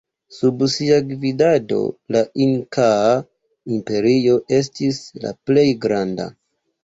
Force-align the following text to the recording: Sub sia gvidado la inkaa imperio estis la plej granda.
Sub 0.35 0.61
sia 0.75 0.95
gvidado 1.09 1.81
la 2.15 2.23
inkaa 2.45 3.11
imperio 3.75 4.39
estis 4.61 5.03
la 5.27 5.35
plej 5.51 5.67
granda. 5.85 6.27